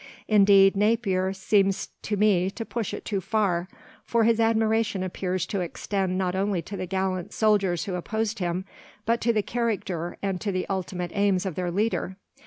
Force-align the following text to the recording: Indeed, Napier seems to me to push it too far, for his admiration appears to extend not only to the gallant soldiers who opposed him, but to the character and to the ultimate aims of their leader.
Indeed, 0.27 0.75
Napier 0.75 1.31
seems 1.31 1.89
to 2.01 2.17
me 2.17 2.49
to 2.49 2.65
push 2.65 2.91
it 2.91 3.05
too 3.05 3.21
far, 3.21 3.67
for 4.03 4.23
his 4.23 4.39
admiration 4.39 5.03
appears 5.03 5.45
to 5.45 5.61
extend 5.61 6.17
not 6.17 6.33
only 6.33 6.63
to 6.63 6.75
the 6.75 6.87
gallant 6.87 7.33
soldiers 7.33 7.83
who 7.85 7.93
opposed 7.93 8.39
him, 8.39 8.65
but 9.05 9.21
to 9.21 9.31
the 9.31 9.43
character 9.43 10.17
and 10.23 10.41
to 10.41 10.51
the 10.51 10.65
ultimate 10.71 11.11
aims 11.13 11.45
of 11.45 11.53
their 11.53 11.69
leader. 11.69 12.15